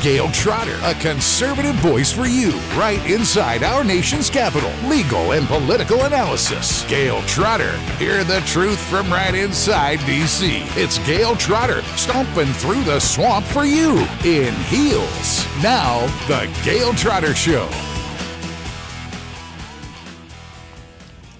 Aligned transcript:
Gail 0.00 0.30
Trotter, 0.30 0.78
a 0.84 0.94
conservative 0.94 1.74
voice 1.76 2.10
for 2.10 2.24
you, 2.26 2.52
right 2.74 3.04
inside 3.10 3.62
our 3.62 3.84
nation's 3.84 4.30
capital. 4.30 4.72
Legal 4.88 5.32
and 5.32 5.46
political 5.46 6.04
analysis. 6.04 6.86
Gail 6.88 7.20
Trotter. 7.22 7.76
Hear 7.98 8.24
the 8.24 8.40
truth 8.46 8.80
from 8.88 9.12
right 9.12 9.34
inside 9.34 9.98
D.C. 10.06 10.62
It's 10.70 10.98
Gail 11.06 11.36
Trotter, 11.36 11.82
stomping 11.96 12.46
through 12.54 12.82
the 12.84 12.98
swamp 12.98 13.44
for 13.44 13.66
you 13.66 13.98
in 14.24 14.54
heels. 14.64 15.44
Now, 15.62 16.06
The 16.28 16.50
Gail 16.64 16.94
Trotter 16.94 17.34
Show. 17.34 17.68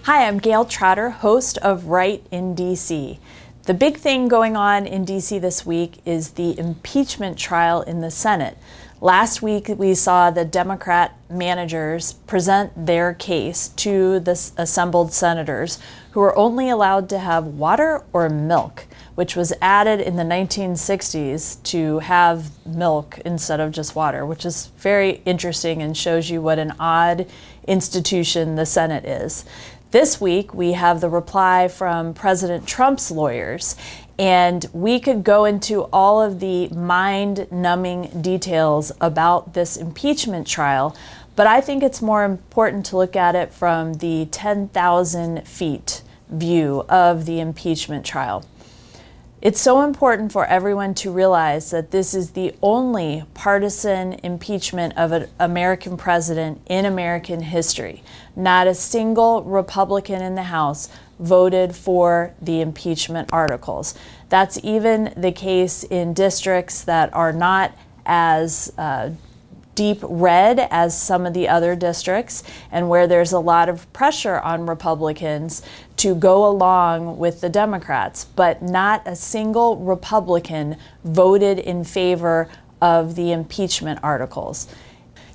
Hi, 0.03 0.27
I'm 0.27 0.37
Gail 0.39 0.67
Trotter, 0.67 1.09
host 1.09 1.57
of 1.59 1.87
Right 1.87 2.23
in 2.31 2.55
DC. 2.55 3.19
The 3.71 3.75
big 3.75 3.99
thing 3.99 4.27
going 4.27 4.57
on 4.57 4.85
in 4.85 5.07
DC 5.07 5.41
this 5.41 5.65
week 5.65 5.99
is 6.05 6.31
the 6.33 6.59
impeachment 6.59 7.39
trial 7.39 7.83
in 7.83 8.01
the 8.01 8.11
Senate. 8.11 8.59
Last 9.01 9.43
week, 9.43 9.69
we 9.69 9.95
saw 9.95 10.33
the 10.33 10.45
Democrat 10.45 11.17
managers 11.31 12.15
present 12.15 12.73
their 12.75 13.15
case 13.15 13.69
to 13.69 14.19
the 14.19 14.33
assembled 14.57 15.13
senators 15.13 15.79
who 16.11 16.19
were 16.19 16.37
only 16.37 16.69
allowed 16.69 17.09
to 17.11 17.21
have 17.21 17.47
water 17.47 18.03
or 18.13 18.29
milk, 18.29 18.89
which 19.15 19.37
was 19.37 19.53
added 19.63 20.01
in 20.01 20.17
the 20.17 20.25
1960s 20.25 21.63
to 21.63 22.01
have 22.01 22.51
milk 22.67 23.21
instead 23.25 23.61
of 23.61 23.71
just 23.71 23.95
water, 23.95 24.27
which 24.27 24.45
is 24.45 24.67
very 24.79 25.23
interesting 25.25 25.81
and 25.81 25.97
shows 25.97 26.29
you 26.29 26.43
what 26.43 26.59
an 26.59 26.75
odd 26.81 27.25
institution 27.71 28.57
the 28.57 28.67
Senate 28.67 29.05
is. 29.05 29.45
This 29.93 30.21
week, 30.21 30.53
we 30.53 30.73
have 30.73 31.01
the 31.01 31.09
reply 31.09 31.69
from 31.69 32.15
President 32.15 32.67
Trump's 32.67 33.11
lawyers, 33.11 33.77
and 34.19 34.67
we 34.73 35.01
could 35.01 35.25
go 35.25 35.45
into 35.45 35.85
all 35.85 36.21
of 36.21 36.41
the 36.41 36.69
mind 36.69 37.51
numbing 37.51 38.21
details 38.21 38.93
about 39.01 39.55
this 39.55 39.77
impeachment 39.77 40.47
trial, 40.47 40.95
but 41.37 41.47
I 41.47 41.61
think 41.61 41.83
it's 41.83 42.03
more 42.03 42.25
important 42.25 42.87
to 42.87 42.97
look 42.97 43.17
at 43.17 43.35
it 43.35 43.53
from 43.53 43.95
the 43.95 44.27
10,000 44.27 45.49
feet 45.49 46.03
view 46.29 46.85
of 46.89 47.25
the 47.25 47.41
impeachment 47.41 48.05
trial. 48.05 48.45
It's 49.43 49.59
so 49.59 49.81
important 49.81 50.33
for 50.33 50.45
everyone 50.45 50.93
to 50.97 51.11
realize 51.11 51.71
that 51.71 51.93
this 51.93 52.13
is 52.13 52.33
the 52.33 52.55
only 52.61 53.25
partisan 53.33 54.21
impeachment 54.23 54.99
of 54.99 55.13
an 55.13 55.31
American 55.39 55.97
president 55.97 56.61
in 56.67 56.85
American 56.85 57.41
history. 57.41 58.03
Not 58.37 58.67
a 58.67 58.75
single 58.75 59.43
Republican 59.45 60.21
in 60.21 60.35
the 60.35 60.43
House 60.43 60.91
voted 61.19 61.75
for 61.75 62.35
the 62.43 62.61
impeachment 62.61 63.31
articles. 63.33 63.95
That's 64.29 64.63
even 64.63 65.15
the 65.17 65.33
case 65.33 65.85
in 65.85 66.13
districts 66.13 66.85
that 66.85 67.13
are 67.15 67.33
not 67.33 67.73
as 68.05 68.71
uh, 68.77 69.09
deep 69.81 70.01
red 70.03 70.69
as 70.71 71.01
some 71.01 71.25
of 71.25 71.33
the 71.33 71.49
other 71.49 71.75
districts, 71.75 72.43
and 72.71 72.91
where 72.91 73.07
there's 73.07 73.33
a 73.33 73.39
lot 73.39 73.67
of 73.67 73.91
pressure 73.95 74.39
on 74.41 74.67
Republicans 74.67 75.63
to 75.97 76.15
go 76.15 76.47
along 76.47 77.17
with 77.17 77.41
the 77.41 77.49
Democrats. 77.49 78.27
But 78.27 78.61
not 78.61 79.01
a 79.07 79.17
single 79.17 79.79
Republican 79.79 80.77
voted 81.03 81.59
in 81.59 81.83
favor 81.83 82.47
of 82.83 83.15
the 83.15 83.33
impeachment 83.33 84.01
articles. 84.03 84.69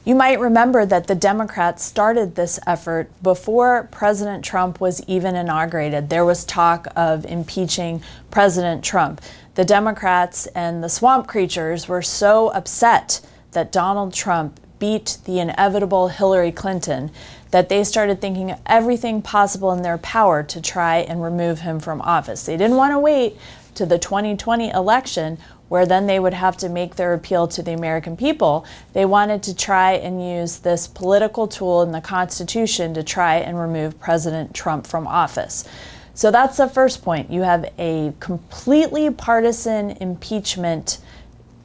You 0.04 0.14
might 0.14 0.40
remember 0.40 0.86
that 0.86 1.08
the 1.08 1.16
Democrats 1.16 1.84
started 1.84 2.36
this 2.36 2.60
effort 2.68 3.10
before 3.24 3.90
President 3.92 4.46
Trump 4.46 4.80
was 4.80 5.04
even 5.08 5.36
inaugurated. 5.36 6.12
There 6.12 6.24
was 6.24 6.46
talk 6.46 6.88
of 6.96 7.26
impeaching 7.26 8.04
President 8.30 8.84
Trump. 8.84 9.22
The 9.56 9.66
Democrats 9.66 10.46
and 10.54 10.84
the 10.84 10.90
swamp 10.90 11.26
creatures 11.26 11.88
were 11.88 12.04
so 12.04 12.50
upset 12.50 13.22
that 13.56 13.72
Donald 13.72 14.14
Trump 14.14 14.60
beat 14.78 15.18
the 15.26 15.40
inevitable 15.40 16.10
Hillary 16.10 16.52
Clinton 16.52 17.10
that 17.52 17.70
they 17.70 17.84
started 17.84 18.22
thinking 18.22 18.56
everything 18.66 19.22
possible 19.22 19.72
in 19.72 19.82
their 19.82 19.98
power 19.98 20.44
to 20.44 20.62
try 20.62 20.98
and 20.98 21.24
remove 21.24 21.60
him 21.60 21.80
from 21.80 22.02
office. 22.02 22.46
They 22.46 22.58
didn't 22.58 22.78
want 22.78 22.94
to 22.94 23.00
wait 23.00 23.38
to 23.76 23.86
the 23.86 23.98
2020 23.98 24.70
election 24.70 25.38
where 25.68 25.86
then 25.86 26.06
they 26.06 26.20
would 26.20 26.34
have 26.34 26.58
to 26.58 26.70
make 26.70 26.96
their 26.96 27.14
appeal 27.14 27.48
to 27.48 27.64
the 27.64 27.74
American 27.74 28.16
people. 28.16 28.66
They 28.94 29.06
wanted 29.06 29.42
to 29.44 29.56
try 29.56 29.94
and 29.94 30.24
use 30.24 30.60
this 30.60 30.88
political 30.88 31.48
tool 31.48 31.82
in 31.82 31.92
the 31.92 32.02
Constitution 32.02 32.94
to 32.94 33.04
try 33.04 33.38
and 33.38 33.60
remove 33.60 34.00
President 34.00 34.54
Trump 34.54 34.86
from 34.86 35.08
office. 35.08 35.66
So 36.14 36.32
that's 36.32 36.58
the 36.58 36.70
first 36.70 37.04
point. 37.04 37.32
You 37.32 37.42
have 37.42 37.72
a 37.78 38.14
completely 38.20 39.10
partisan 39.10 39.92
impeachment 40.02 41.00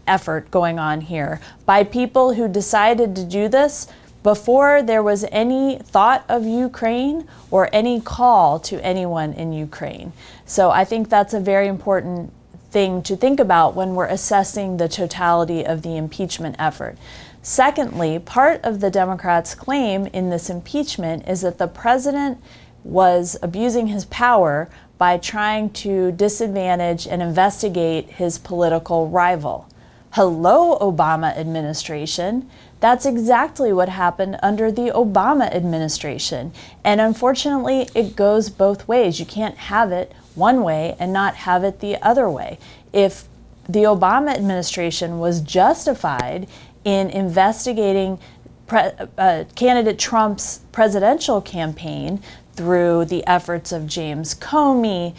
effort 0.07 0.51
going 0.51 0.79
on 0.79 1.01
here 1.01 1.41
by 1.67 1.85
people 1.85 2.35
who 2.35 2.49
decided 2.49 3.15
to 3.17 3.25
do 3.25 3.49
this 3.49 3.87
before 4.23 4.83
there 4.83 5.03
was 5.03 5.25
any 5.33 5.79
thought 5.79 6.25
of 6.29 6.45
Ukraine 6.45 7.27
or 7.51 7.69
any 7.73 8.01
call 8.01 8.61
to 8.61 8.85
anyone 8.85 9.33
in 9.33 9.53
Ukraine. 9.53 10.13
So 10.45 10.71
I 10.71 10.85
think 10.85 11.09
that's 11.09 11.33
a 11.33 11.41
very 11.41 11.69
important 11.69 12.33
thing 12.71 13.03
to 13.03 13.17
think 13.17 13.41
about 13.41 13.75
when 13.75 13.95
we're 13.95 14.07
assessing 14.07 14.77
the 14.77 14.89
totality 14.89 15.65
of 15.65 15.83
the 15.83 15.97
impeachment 15.97 16.57
effort. 16.59 16.97
Secondly, 17.43 18.19
part 18.19 18.61
of 18.63 18.81
the 18.81 18.91
Democrats' 18.91 19.55
claim 19.55 20.07
in 20.07 20.29
this 20.29 20.51
impeachment 20.51 21.27
is 21.27 21.41
that 21.41 21.59
the 21.59 21.67
president 21.67 22.39
was 22.85 23.37
abusing 23.43 23.87
his 23.87 24.05
power 24.07 24.69
by 24.99 25.17
trying 25.17 25.71
to 25.71 26.13
disadvantage 26.13 27.07
and 27.07 27.23
investigate 27.23 28.11
his 28.11 28.39
political 28.39 29.09
rival. 29.09 29.67
Hello, 30.15 30.77
Obama 30.81 31.37
administration. 31.37 32.51
That's 32.81 33.07
exactly 33.07 33.73
what 33.73 33.89
happened 33.89 34.41
under 34.43 34.73
the 34.73 34.91
Obama 34.91 35.55
administration. 35.55 36.53
And 36.83 37.01
unfortunately, 37.01 37.89
it 37.95 38.17
goes 38.17 38.51
both 38.51 38.89
ways. 38.89 39.21
You 39.21 39.27
can't 39.27 39.57
have 39.57 39.93
it 39.93 40.13
one 40.35 40.65
way 40.65 40.97
and 40.99 41.13
not 41.13 41.37
have 41.37 41.63
it 41.63 41.79
the 41.79 41.97
other 42.03 42.29
way. 42.29 42.59
If 42.93 43.29
the 43.69 43.85
Obama 43.85 44.35
administration 44.35 45.21
was 45.21 45.41
justified 45.41 46.49
in 46.85 47.09
investigating 47.11 48.19
pre- 48.67 48.91
uh, 49.17 49.45
candidate 49.55 50.01
Trump's 50.01 50.63
presidential 50.73 51.41
campaign 51.41 52.21
through 52.55 53.05
the 53.05 53.25
efforts 53.29 53.71
of 53.71 53.87
James 53.87 54.35
Comey, 54.35 55.15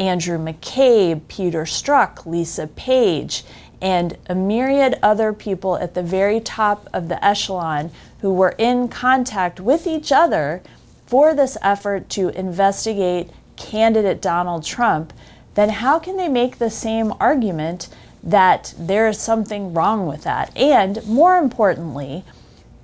Andrew 0.00 0.36
McCabe, 0.36 1.20
Peter 1.28 1.62
Strzok, 1.62 2.26
Lisa 2.26 2.66
Page, 2.66 3.44
and 3.82 4.16
a 4.28 4.34
myriad 4.34 4.98
other 5.02 5.32
people 5.32 5.76
at 5.76 5.92
the 5.92 6.02
very 6.02 6.40
top 6.40 6.88
of 6.94 7.08
the 7.08 7.22
echelon 7.22 7.90
who 8.20 8.32
were 8.32 8.54
in 8.56 8.88
contact 8.88 9.60
with 9.60 9.86
each 9.86 10.12
other 10.12 10.62
for 11.06 11.34
this 11.34 11.58
effort 11.60 12.08
to 12.08 12.28
investigate 12.30 13.28
candidate 13.56 14.22
Donald 14.22 14.64
Trump, 14.64 15.12
then 15.54 15.68
how 15.68 15.98
can 15.98 16.16
they 16.16 16.28
make 16.28 16.56
the 16.56 16.70
same 16.70 17.12
argument 17.20 17.88
that 18.22 18.72
there 18.78 19.08
is 19.08 19.18
something 19.18 19.74
wrong 19.74 20.06
with 20.06 20.22
that? 20.22 20.56
And 20.56 21.04
more 21.06 21.36
importantly, 21.36 22.24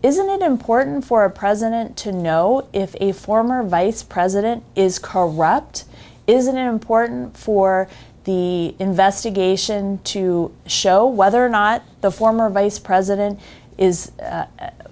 isn't 0.03 0.29
it 0.29 0.43
important 0.43 1.05
for 1.05 1.25
a 1.25 1.31
president 1.31 1.97
to 1.99 2.13
know 2.13 2.69
if 2.73 2.95
a 3.01 3.13
former 3.13 3.63
vice 3.63 4.03
president 4.03 4.63
is 4.77 4.99
corrupt? 4.99 5.85
Isn't 6.27 6.59
it 6.59 6.69
important 6.69 7.37
for 7.37 7.89
the 8.29 8.75
investigation 8.79 9.99
to 10.05 10.55
show 10.67 11.07
whether 11.07 11.43
or 11.43 11.49
not 11.49 11.83
the 12.03 12.11
former 12.11 12.51
vice 12.51 12.79
president 12.79 13.41
is 13.79 14.13
uh, 14.21 14.45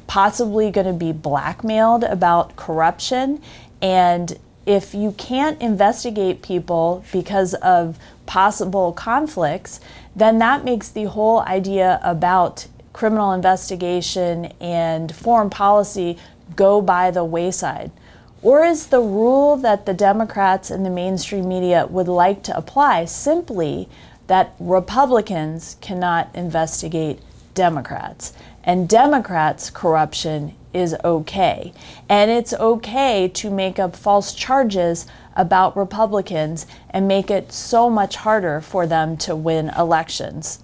possibly 0.07 0.71
going 0.71 0.87
to 0.87 0.95
be 0.95 1.13
blackmailed 1.13 2.03
about 2.03 2.57
corruption. 2.57 3.43
And 3.83 4.39
if 4.65 4.95
you 4.95 5.13
can't 5.19 5.61
investigate 5.61 6.41
people 6.41 7.05
because 7.13 7.53
of 7.53 7.99
possible 8.25 8.95
conflicts, 8.95 9.81
then 10.17 10.39
that 10.39 10.65
makes 10.65 10.89
the 10.89 11.05
whole 11.05 11.41
idea 11.41 12.01
about 12.03 12.67
criminal 12.95 13.33
investigation 13.33 14.47
and 14.63 15.15
foreign 15.15 15.51
policy 15.51 16.17
go 16.57 16.81
by 16.81 17.11
the 17.11 17.23
wayside. 17.23 17.91
Or 18.47 18.65
is 18.65 18.87
the 18.87 19.01
rule 19.01 19.57
that 19.57 19.87
the 19.87 19.93
Democrats 19.93 20.71
and 20.71 20.87
the 20.87 20.91
mainstream 20.91 21.49
media 21.49 21.85
would 21.91 22.07
like 22.07 22.45
to 22.45 22.57
apply 22.57 23.05
simply 23.07 23.89
that 24.29 24.55
Republicans 24.61 25.77
cannot 25.81 26.33
investigate 26.33 27.19
Democrats? 27.55 28.35
And 28.63 28.89
Democrats' 28.89 29.69
corruption 29.69 30.55
is 30.73 30.95
okay. 31.03 31.73
And 32.09 32.31
it's 32.31 32.53
okay 32.53 33.27
to 33.35 33.51
make 33.51 33.81
up 33.81 33.97
false 33.97 34.33
charges 34.33 35.09
about 35.35 35.77
Republicans 35.77 36.69
and 36.91 37.09
make 37.09 37.33
it 37.33 37.51
so 37.51 37.91
much 37.91 38.15
harder 38.15 38.61
for 38.61 38.87
them 38.87 39.17
to 39.17 39.35
win 39.35 39.73
elections. 39.77 40.63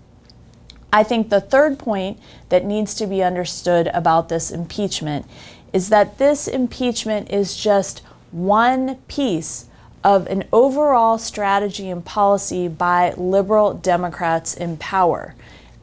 I 0.93 1.03
think 1.03 1.31
the 1.31 1.41
third 1.41 1.81
point 1.81 2.21
that 2.51 2.65
needs 2.65 2.95
to 2.95 3.09
be 3.09 3.25
understood 3.25 3.89
about 3.89 4.29
this 4.29 4.53
impeachment 4.53 5.27
is 5.73 5.89
that 5.89 6.19
this 6.19 6.49
impeachment 6.49 7.31
is 7.31 7.57
just 7.57 8.03
one 8.31 8.97
piece 9.09 9.67
of 10.05 10.27
an 10.27 10.45
overall 10.53 11.19
strategy 11.19 11.89
and 11.89 12.05
policy 12.05 12.69
by 12.69 13.13
liberal 13.17 13.75
Democrats 13.75 14.55
in 14.55 14.77
power. 14.77 15.35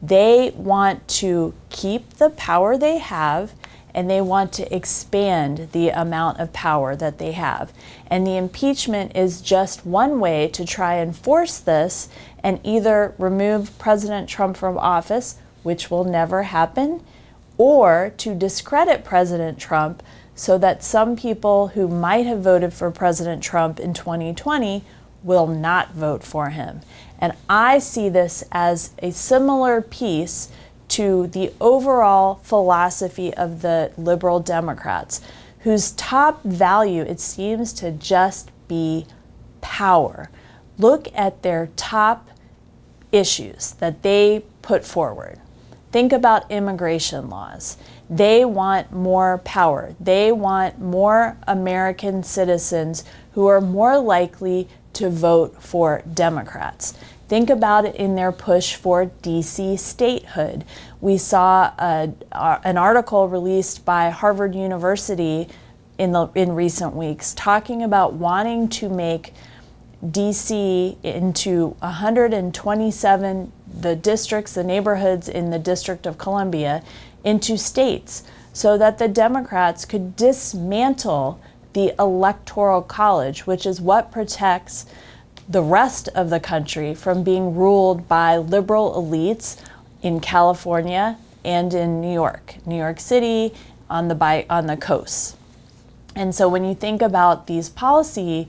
They 0.02 0.52
want 0.54 1.06
to 1.08 1.54
keep 1.70 2.14
the 2.14 2.30
power 2.30 2.76
they 2.76 2.98
have 2.98 3.52
and 3.94 4.08
they 4.08 4.20
want 4.20 4.52
to 4.52 4.74
expand 4.74 5.68
the 5.72 5.88
amount 5.88 6.38
of 6.38 6.52
power 6.52 6.94
that 6.96 7.18
they 7.18 7.32
have. 7.32 7.72
And 8.06 8.26
the 8.26 8.36
impeachment 8.36 9.16
is 9.16 9.40
just 9.40 9.84
one 9.84 10.20
way 10.20 10.48
to 10.48 10.64
try 10.64 10.94
and 10.94 11.16
force 11.16 11.58
this 11.58 12.08
and 12.42 12.60
either 12.62 13.14
remove 13.18 13.76
President 13.78 14.28
Trump 14.28 14.56
from 14.56 14.78
office, 14.78 15.38
which 15.62 15.90
will 15.90 16.04
never 16.04 16.44
happen, 16.44 17.02
or 17.60 18.14
to 18.16 18.34
discredit 18.34 19.04
President 19.04 19.58
Trump 19.58 20.02
so 20.34 20.56
that 20.56 20.82
some 20.82 21.14
people 21.14 21.68
who 21.68 21.86
might 21.86 22.24
have 22.24 22.40
voted 22.40 22.72
for 22.72 22.90
President 22.90 23.42
Trump 23.42 23.78
in 23.78 23.92
2020 23.92 24.82
will 25.22 25.46
not 25.46 25.92
vote 25.92 26.24
for 26.24 26.48
him. 26.48 26.80
And 27.18 27.34
I 27.50 27.78
see 27.78 28.08
this 28.08 28.42
as 28.50 28.92
a 29.00 29.10
similar 29.10 29.82
piece 29.82 30.48
to 30.88 31.26
the 31.26 31.52
overall 31.60 32.36
philosophy 32.36 33.34
of 33.34 33.60
the 33.60 33.92
liberal 33.98 34.40
Democrats, 34.40 35.20
whose 35.58 35.90
top 35.90 36.42
value 36.42 37.02
it 37.02 37.20
seems 37.20 37.74
to 37.74 37.90
just 37.90 38.50
be 38.68 39.04
power. 39.60 40.30
Look 40.78 41.08
at 41.14 41.42
their 41.42 41.68
top 41.76 42.26
issues 43.12 43.72
that 43.72 44.02
they 44.02 44.44
put 44.62 44.82
forward. 44.86 45.40
Think 45.92 46.12
about 46.12 46.50
immigration 46.50 47.28
laws. 47.28 47.76
They 48.08 48.44
want 48.44 48.92
more 48.92 49.38
power. 49.44 49.94
They 49.98 50.30
want 50.30 50.80
more 50.80 51.36
American 51.46 52.22
citizens 52.22 53.04
who 53.32 53.46
are 53.46 53.60
more 53.60 53.98
likely 53.98 54.68
to 54.94 55.10
vote 55.10 55.62
for 55.62 56.02
Democrats. 56.12 56.94
Think 57.28 57.48
about 57.48 57.84
it 57.84 57.94
in 57.94 58.16
their 58.16 58.32
push 58.32 58.74
for 58.74 59.06
DC 59.22 59.78
statehood. 59.78 60.64
We 61.00 61.16
saw 61.16 61.72
a, 61.78 62.12
an 62.32 62.76
article 62.76 63.28
released 63.28 63.84
by 63.84 64.10
Harvard 64.10 64.54
University 64.54 65.48
in, 65.98 66.12
the, 66.12 66.26
in 66.34 66.52
recent 66.52 66.96
weeks 66.96 67.34
talking 67.34 67.82
about 67.82 68.14
wanting 68.14 68.68
to 68.70 68.88
make 68.88 69.32
DC 70.04 70.96
into 71.04 71.68
127 71.80 73.52
the 73.78 73.96
districts, 73.96 74.54
the 74.54 74.64
neighborhoods 74.64 75.28
in 75.28 75.50
the 75.50 75.58
District 75.58 76.06
of 76.06 76.18
Columbia 76.18 76.82
into 77.24 77.56
states 77.56 78.24
so 78.52 78.76
that 78.76 78.98
the 78.98 79.08
Democrats 79.08 79.84
could 79.84 80.16
dismantle 80.16 81.40
the 81.72 81.94
Electoral 81.98 82.82
College, 82.82 83.46
which 83.46 83.64
is 83.64 83.80
what 83.80 84.10
protects 84.10 84.86
the 85.48 85.62
rest 85.62 86.08
of 86.14 86.30
the 86.30 86.40
country 86.40 86.94
from 86.94 87.22
being 87.22 87.54
ruled 87.54 88.08
by 88.08 88.36
liberal 88.36 88.94
elites 88.94 89.60
in 90.02 90.20
California 90.20 91.16
and 91.44 91.72
in 91.74 92.00
New 92.00 92.12
York, 92.12 92.56
New 92.66 92.76
York 92.76 93.00
City, 93.00 93.54
on 93.88 94.08
the 94.08 94.14
by, 94.14 94.46
on 94.50 94.66
the 94.66 94.76
coast. 94.76 95.36
And 96.14 96.34
so 96.34 96.48
when 96.48 96.64
you 96.64 96.74
think 96.74 97.02
about 97.02 97.46
these 97.46 97.68
policy 97.68 98.48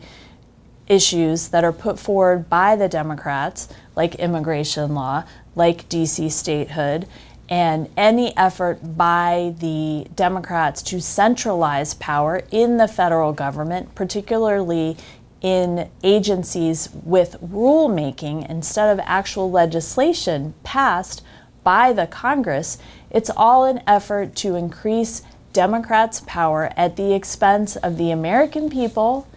issues 0.92 1.48
that 1.48 1.64
are 1.64 1.72
put 1.72 1.98
forward 1.98 2.50
by 2.50 2.76
the 2.76 2.90
Democrats, 2.90 3.70
like 3.96 4.16
immigration 4.16 4.94
law, 4.94 5.24
like 5.56 5.88
DC 5.88 6.30
statehood, 6.30 7.08
and 7.48 7.90
any 7.96 8.36
effort 8.38 8.98
by 8.98 9.56
the 9.60 10.06
Democrats 10.16 10.82
to 10.82 11.02
centralize 11.02 11.94
power 11.94 12.42
in 12.52 12.78
the 12.78 12.88
federal 12.88 13.32
government, 13.32 13.96
particularly 13.96 14.98
in 15.42 15.90
agencies 16.04 16.90
with 17.04 17.36
rulemaking 17.42 18.48
instead 18.50 18.92
of 18.92 19.04
actual 19.06 19.50
legislation 19.50 20.54
passed 20.64 21.24
by 21.64 21.94
the 21.94 22.08
Congress, 22.08 22.78
it's 23.10 23.32
all 23.36 23.64
an 23.64 23.82
effort 23.88 24.36
to 24.36 24.56
increase 24.56 25.22
Democrats' 25.54 26.22
power 26.26 26.72
at 26.76 26.96
the 26.96 27.14
expense 27.14 27.76
of 27.78 27.98
the 27.98 28.12
American 28.12 28.70
people 28.70 29.28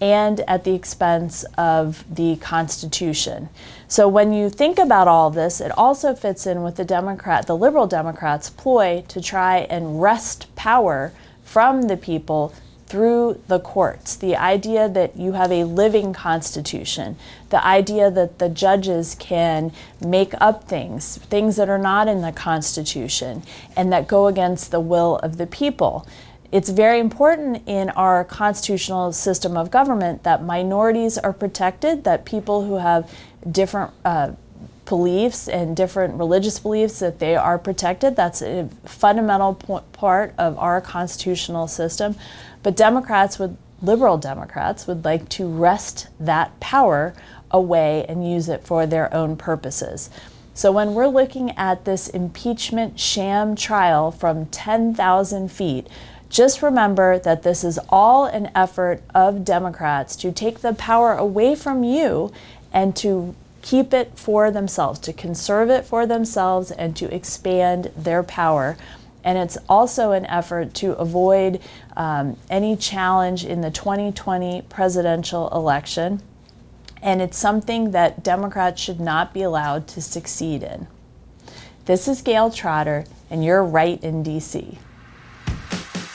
and 0.00 0.40
at 0.40 0.64
the 0.64 0.74
expense 0.74 1.44
of 1.58 2.04
the 2.14 2.36
Constitution. 2.36 3.48
So 3.86 4.08
when 4.08 4.32
you 4.32 4.48
think 4.48 4.78
about 4.78 5.08
all 5.08 5.30
this, 5.30 5.60
it 5.60 5.76
also 5.76 6.14
fits 6.14 6.46
in 6.46 6.62
with 6.62 6.76
the 6.76 6.84
Democrat, 6.84 7.46
the 7.46 7.56
liberal 7.56 7.86
Democrats' 7.86 8.48
ploy 8.48 9.04
to 9.08 9.20
try 9.20 9.58
and 9.58 10.00
wrest 10.00 10.54
power 10.56 11.12
from 11.44 11.82
the 11.82 11.96
people 11.96 12.54
through 12.86 13.40
the 13.46 13.60
courts. 13.60 14.16
The 14.16 14.34
idea 14.34 14.88
that 14.88 15.16
you 15.16 15.32
have 15.32 15.52
a 15.52 15.62
living 15.62 16.12
constitution, 16.12 17.16
the 17.50 17.64
idea 17.64 18.10
that 18.10 18.40
the 18.40 18.48
judges 18.48 19.14
can 19.14 19.72
make 20.04 20.34
up 20.40 20.64
things, 20.64 21.18
things 21.18 21.54
that 21.54 21.68
are 21.68 21.78
not 21.78 22.08
in 22.08 22.20
the 22.20 22.32
Constitution, 22.32 23.44
and 23.76 23.92
that 23.92 24.08
go 24.08 24.26
against 24.26 24.72
the 24.72 24.80
will 24.80 25.18
of 25.18 25.36
the 25.36 25.46
people. 25.46 26.04
It's 26.52 26.68
very 26.68 26.98
important 26.98 27.62
in 27.68 27.90
our 27.90 28.24
constitutional 28.24 29.12
system 29.12 29.56
of 29.56 29.70
government 29.70 30.24
that 30.24 30.42
minorities 30.42 31.16
are 31.16 31.32
protected, 31.32 32.02
that 32.04 32.24
people 32.24 32.64
who 32.64 32.76
have 32.76 33.08
different 33.48 33.92
uh, 34.04 34.32
beliefs 34.84 35.46
and 35.48 35.76
different 35.76 36.14
religious 36.14 36.58
beliefs 36.58 36.98
that 36.98 37.20
they 37.20 37.36
are 37.36 37.56
protected. 37.56 38.16
That's 38.16 38.42
a 38.42 38.68
fundamental 38.84 39.54
part 39.92 40.34
of 40.36 40.58
our 40.58 40.80
constitutional 40.80 41.68
system. 41.68 42.16
But 42.64 42.76
Democrats 42.76 43.38
would, 43.38 43.56
liberal 43.80 44.18
Democrats, 44.18 44.88
would 44.88 45.04
like 45.04 45.28
to 45.30 45.46
wrest 45.46 46.08
that 46.18 46.58
power 46.58 47.14
away 47.52 48.04
and 48.08 48.28
use 48.28 48.48
it 48.48 48.64
for 48.64 48.86
their 48.86 49.12
own 49.14 49.36
purposes. 49.36 50.10
So 50.52 50.72
when 50.72 50.94
we're 50.94 51.06
looking 51.06 51.56
at 51.56 51.84
this 51.84 52.08
impeachment 52.08 52.98
sham 52.98 53.54
trial 53.54 54.10
from 54.10 54.46
10,000 54.46 55.50
feet, 55.50 55.86
just 56.30 56.62
remember 56.62 57.18
that 57.18 57.42
this 57.42 57.64
is 57.64 57.78
all 57.88 58.24
an 58.24 58.50
effort 58.54 59.02
of 59.14 59.44
Democrats 59.44 60.14
to 60.16 60.30
take 60.30 60.60
the 60.60 60.72
power 60.72 61.12
away 61.12 61.56
from 61.56 61.82
you 61.82 62.32
and 62.72 62.94
to 62.96 63.34
keep 63.62 63.92
it 63.92 64.12
for 64.16 64.50
themselves, 64.50 65.00
to 65.00 65.12
conserve 65.12 65.68
it 65.68 65.84
for 65.84 66.06
themselves, 66.06 66.70
and 66.70 66.96
to 66.96 67.12
expand 67.12 67.90
their 67.96 68.22
power. 68.22 68.76
And 69.24 69.36
it's 69.36 69.58
also 69.68 70.12
an 70.12 70.24
effort 70.26 70.72
to 70.74 70.92
avoid 70.92 71.60
um, 71.96 72.38
any 72.48 72.76
challenge 72.76 73.44
in 73.44 73.60
the 73.60 73.70
2020 73.70 74.62
presidential 74.68 75.50
election. 75.50 76.22
And 77.02 77.20
it's 77.20 77.36
something 77.36 77.90
that 77.90 78.22
Democrats 78.22 78.80
should 78.80 79.00
not 79.00 79.34
be 79.34 79.42
allowed 79.42 79.88
to 79.88 80.00
succeed 80.00 80.62
in. 80.62 80.86
This 81.86 82.06
is 82.06 82.22
Gail 82.22 82.50
Trotter, 82.50 83.04
and 83.30 83.44
you're 83.44 83.64
right 83.64 84.02
in 84.02 84.22
D.C. 84.22 84.78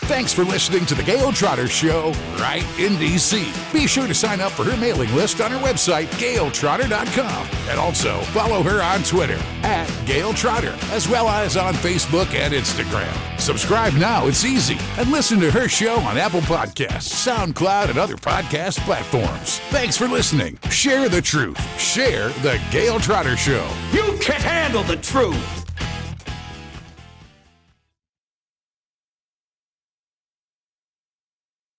Thanks 0.07 0.31
for 0.31 0.43
listening 0.43 0.85
to 0.85 0.93
the 0.93 1.01
Gail 1.01 1.31
Trotter 1.31 1.67
Show 1.67 2.11
right 2.37 2.63
in 2.77 2.93
DC. 2.93 3.73
Be 3.73 3.87
sure 3.87 4.05
to 4.05 4.13
sign 4.13 4.39
up 4.39 4.51
for 4.51 4.63
her 4.63 4.77
mailing 4.77 5.11
list 5.15 5.41
on 5.41 5.49
her 5.49 5.57
website, 5.57 6.05
gailtrotter.com. 6.19 7.47
And 7.67 7.79
also 7.79 8.19
follow 8.25 8.61
her 8.61 8.83
on 8.83 9.01
Twitter 9.01 9.39
at 9.63 9.91
Gail 10.05 10.31
Trotter, 10.31 10.77
as 10.91 11.09
well 11.09 11.27
as 11.27 11.57
on 11.57 11.73
Facebook 11.73 12.31
and 12.35 12.53
Instagram. 12.53 13.39
Subscribe 13.39 13.93
now, 13.93 14.27
it's 14.27 14.45
easy. 14.45 14.77
And 14.99 15.11
listen 15.11 15.39
to 15.39 15.49
her 15.49 15.67
show 15.67 15.95
on 16.01 16.19
Apple 16.19 16.41
Podcasts, 16.41 17.27
SoundCloud, 17.27 17.89
and 17.89 17.97
other 17.97 18.15
podcast 18.15 18.77
platforms. 18.81 19.57
Thanks 19.71 19.97
for 19.97 20.07
listening. 20.07 20.59
Share 20.69 21.09
the 21.09 21.21
truth. 21.21 21.59
Share 21.79 22.29
the 22.43 22.61
Gail 22.69 22.99
Trotter 22.99 23.35
Show. 23.35 23.67
You 23.91 24.19
can't 24.21 24.43
handle 24.43 24.83
the 24.83 24.97
truth. 24.97 25.64